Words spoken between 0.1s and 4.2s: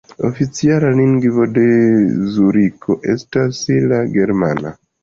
Oficiala lingvo de Zuriko estas la